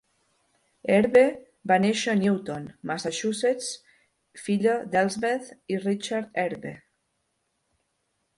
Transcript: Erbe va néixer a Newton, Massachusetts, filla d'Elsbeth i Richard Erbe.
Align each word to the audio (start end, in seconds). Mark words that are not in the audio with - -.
Erbe 0.93 1.21
va 1.71 1.77
néixer 1.83 2.09
a 2.13 2.15
Newton, 2.21 2.65
Massachusetts, 2.93 3.69
filla 4.47 4.75
d'Elsbeth 4.95 5.53
i 5.75 5.79
Richard 5.85 6.43
Erbe. 6.47 6.75